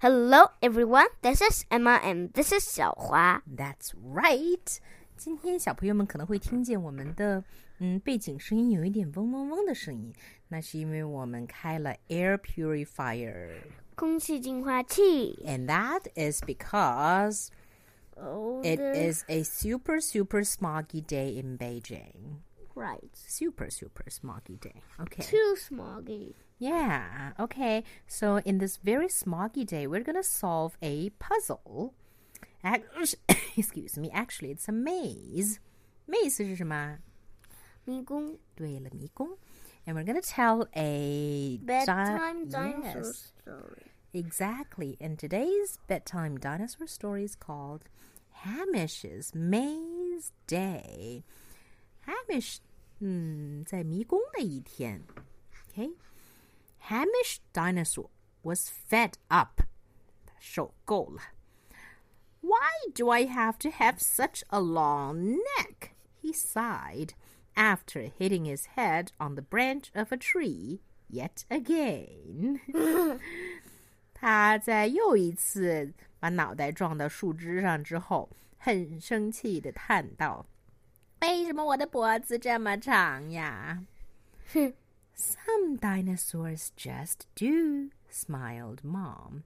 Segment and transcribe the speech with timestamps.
[0.00, 1.08] Hello, everyone.
[1.22, 3.42] This is Emma, and this is 小花。
[3.46, 4.78] That's right。
[5.16, 7.44] 今天小朋友们可能会听见我们的
[7.78, 10.12] 嗯背景声音有一点嗡嗡嗡的声音，
[10.48, 13.50] 那是因为我们开了 air purifier。
[13.94, 15.38] 空气净化器。
[15.46, 17.48] And that is because
[18.16, 22.40] Oh, it the- is a super, super smoggy day in Beijing.
[22.74, 23.10] right.
[23.14, 24.82] Super, super smoggy day.
[25.00, 25.22] Okay.
[25.22, 26.34] Too smoggy.
[26.58, 27.32] Yeah.
[27.38, 27.84] Okay.
[28.06, 31.94] So, in this very smoggy day, we're going to solve a puzzle.
[32.64, 33.16] Ac-
[33.56, 34.10] Excuse me.
[34.12, 35.58] Actually, it's a maze.
[36.06, 36.98] Maze 是什么？
[37.84, 38.38] 迷宫。
[38.54, 39.38] 对了，迷宫。
[39.86, 43.82] And we're going to tell a di- Bedtime dinosaur Yes, story.
[44.12, 44.96] exactly.
[45.00, 47.84] And today's bedtime dinosaur story is called
[48.44, 51.24] Hamish's Maze Day.
[52.06, 52.58] Hamish,
[52.98, 55.02] 嗯，在迷宫的一天。
[55.68, 55.94] Okay.
[56.88, 58.10] Hamish dinosaur
[58.42, 59.62] was fed up.
[60.38, 61.22] 受够了。
[62.40, 65.90] Why do I have to have such a long neck?
[66.22, 67.10] He sighed
[67.54, 72.60] after hitting his head on the branch of a tree yet again.
[74.14, 80.46] 他在又一次把脑袋撞到树枝上之后，很生气的叹道：“
[81.20, 83.84] 为什么我的脖子这么长呀？”
[85.14, 89.42] Some dinosaurs just do, smiled Mom.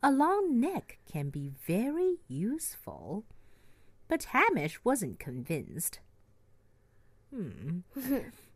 [0.00, 3.24] A long neck can be very useful.
[4.08, 5.94] But Hamish wasn't convinced.
[7.30, 7.82] 嗯，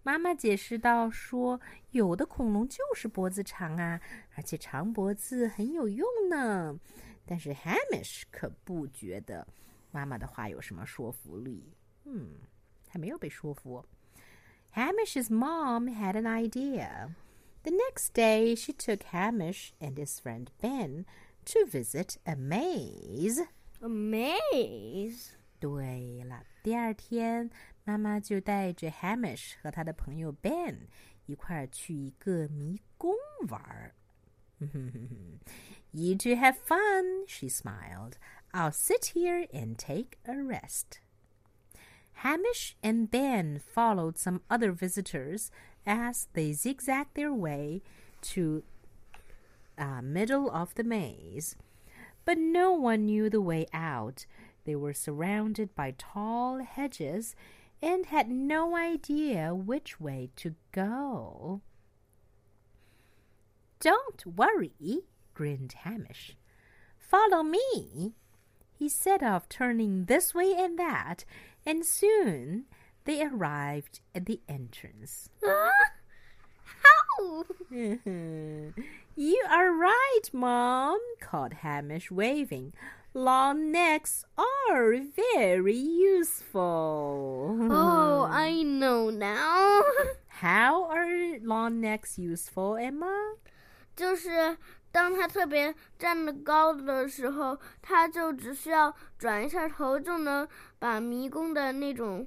[0.05, 1.61] 妈妈解释道说，
[1.91, 4.01] 有的恐龙就是脖子长啊，
[4.37, 6.79] 而且长脖子很有用呢。
[7.27, 9.47] 但是 Hamish 可不觉得
[9.91, 11.75] 妈妈的话有什么说服力。
[12.05, 12.37] 嗯，
[12.95, 13.85] 还没有被说服。
[14.75, 17.15] Hamish's mom had an idea.
[17.63, 21.05] The next day, she took Hamish and his friend Ben
[21.47, 23.41] to visit a maze.
[23.81, 25.33] A maze.
[25.59, 27.51] 对了，第二天，
[27.85, 30.87] 妈妈就带着 Hamish 和他的朋友 Ben
[31.27, 33.15] 一块儿去一个迷宫
[33.49, 33.95] 玩儿。
[35.93, 38.15] you two have fun, she smiled.
[38.53, 41.01] I'll sit here and take a rest.
[42.20, 45.52] Hamish and Ben followed some other visitors
[45.86, 47.82] as they zigzagged their way
[48.22, 48.64] to
[49.78, 51.56] uh, middle of the maze.
[52.24, 54.26] But no one knew the way out.
[54.64, 57.36] They were surrounded by tall hedges
[57.82, 61.62] and had no idea which way to go.
[63.80, 65.02] Don't worry,
[65.36, 66.36] grinned Hamish.
[66.98, 68.16] Follow me.
[68.78, 71.24] He set off turning this way and that,
[71.66, 72.66] and soon
[73.06, 75.30] they arrived at the entrance.
[75.42, 77.46] How?
[77.72, 82.74] you are right, Mom, called Hamish, waving.
[83.14, 84.98] Long necks are
[85.36, 87.58] very useful.
[87.72, 89.84] Oh, I know now.
[90.28, 93.36] How are long necks useful, Emma?
[93.96, 94.58] 就是
[94.96, 100.48] 当它特别站得高的时候，它就只需要转一下头，就能
[100.80, 102.26] 把迷宫的那种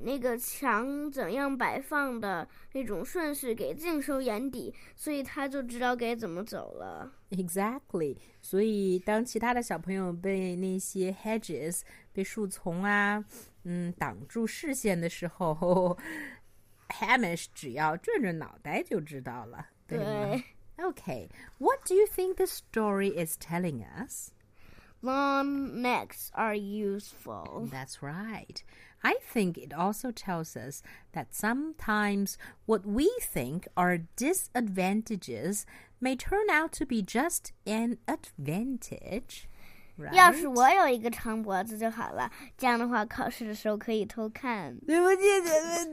[0.00, 7.12] 那个墙怎样摆放的那种顺序给尽收眼底，所以他就知道该怎么走了。
[7.30, 8.16] Exactly.
[8.40, 11.80] 所以当其他的小朋友被那些 hedges
[12.12, 13.24] 被树丛啊，
[13.64, 15.98] 嗯，挡住视线的时候，
[16.90, 20.44] Hamish 只要转转脑袋就知道了，对吗对
[20.82, 21.28] Okay.
[21.58, 27.68] What do you think the story is telling us?，long necks are useful.
[27.70, 28.62] That's right.
[29.02, 30.82] I think it also tells us
[31.12, 35.66] that sometimes what we think are disadvantages
[36.00, 39.46] may turn out to be just an advantage.
[39.96, 40.12] Right?
[40.12, 42.28] 要是我有一个长脖子就好了，
[42.58, 44.76] 这样的话考试的时候可以偷看。
[44.86, 45.22] 对不起，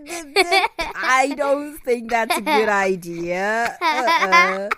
[0.06, 0.60] 对对对
[0.94, 3.78] I don't think that's a good idea.
[3.80, 4.70] Uh-uh.